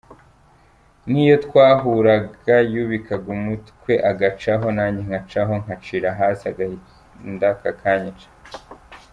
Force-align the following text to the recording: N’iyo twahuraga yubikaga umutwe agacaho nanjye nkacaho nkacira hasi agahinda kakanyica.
N’iyo 1.09 1.35
twahuraga 1.45 2.55
yubikaga 2.73 3.27
umutwe 3.37 3.93
agacaho 4.11 4.65
nanjye 4.77 5.01
nkacaho 5.07 5.53
nkacira 5.63 6.09
hasi 6.19 6.43
agahinda 6.51 7.49
kakanyica. 7.61 8.27